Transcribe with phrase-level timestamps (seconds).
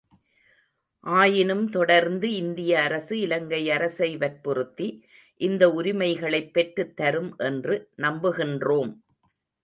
[1.03, 4.87] ஆயினும் தொடர்ந்து இந்திய அரசு இலங்கை அரசை வற்புறுத்தி
[5.41, 8.91] இந்த உரிமைகளைப் பெற்றுத் தரும் என்று நம்புகின்றோம்.